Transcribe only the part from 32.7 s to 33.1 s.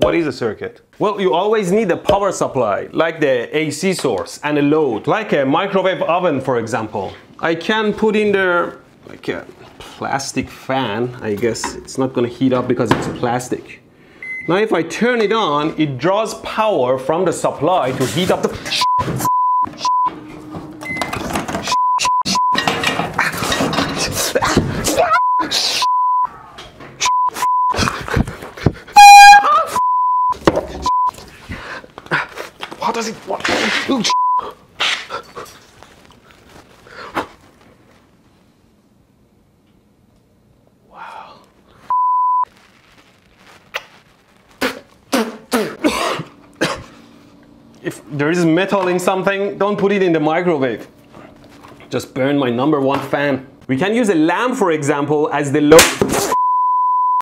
What does